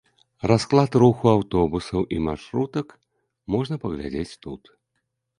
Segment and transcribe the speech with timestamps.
[0.51, 2.95] Расклад руху аўтобусаў і маршрутак
[3.57, 4.63] можна паглядзець тут.